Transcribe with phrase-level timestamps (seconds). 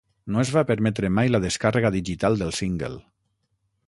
[0.35, 2.99] No es va permetre mai la descàrrega digital del single.